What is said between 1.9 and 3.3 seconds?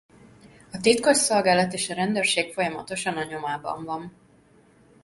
rendőrség folyamatosan a